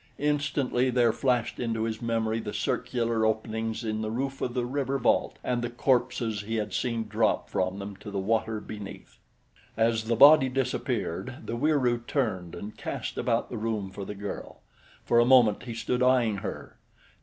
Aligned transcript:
Instantly 0.17 0.89
there 0.89 1.13
flashed 1.13 1.59
into 1.59 1.83
his 1.83 2.01
memory 2.01 2.39
the 2.39 2.55
circular 2.55 3.23
openings 3.23 3.83
in 3.83 4.01
the 4.01 4.09
roof 4.09 4.41
of 4.41 4.55
the 4.55 4.65
river 4.65 4.97
vault 4.97 5.37
and 5.43 5.61
the 5.61 5.69
corpses 5.69 6.41
he 6.41 6.55
had 6.55 6.73
seen 6.73 7.07
drop 7.07 7.51
from 7.51 7.77
them 7.77 7.95
to 7.97 8.09
the 8.09 8.17
water 8.17 8.59
beneath. 8.59 9.19
As 9.77 10.05
the 10.05 10.15
body 10.15 10.49
disappeared, 10.49 11.43
the 11.45 11.55
Wieroo 11.55 11.99
turned 12.07 12.55
and 12.55 12.75
cast 12.75 13.15
about 13.15 13.51
the 13.51 13.57
room 13.57 13.91
for 13.91 14.03
the 14.03 14.15
girl. 14.15 14.61
For 15.05 15.19
a 15.19 15.23
moment 15.23 15.61
he 15.65 15.75
stood 15.75 16.01
eying 16.01 16.37
her. 16.37 16.77